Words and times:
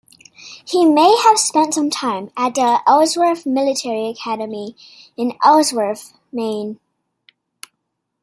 He 0.67 0.83
may 0.83 1.15
have 1.25 1.37
spent 1.37 1.75
some 1.75 1.91
time 1.91 2.31
at 2.35 2.55
the 2.55 2.81
Ellsworth 2.87 3.45
Military 3.45 4.07
Academy 4.09 4.75
in 5.15 5.33
Ellsworth, 5.45 6.13
Maine. 6.31 6.79